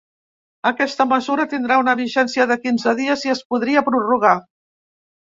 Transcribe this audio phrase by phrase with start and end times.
[0.67, 4.33] Aquesta mesura tindrà una vigència de quinze dies i es podria prorrogar.